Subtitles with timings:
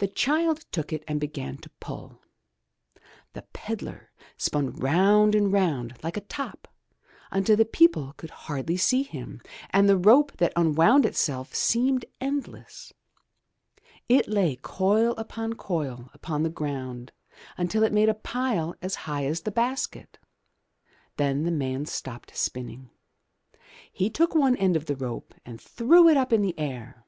[0.00, 2.18] The child took it and began to pull.
[3.32, 6.68] The pedlar spun round and round like a top
[7.30, 9.40] until the people could hardly see him,
[9.70, 12.92] and the rope that unwound itself seemed endless.
[14.10, 17.12] It lay coil upon coil upon the ground
[17.56, 20.18] until it made a pile as high as the basket.
[21.16, 22.90] Then the man stopped spinning.
[23.90, 27.06] He took one end of the rope and threw it up in the air.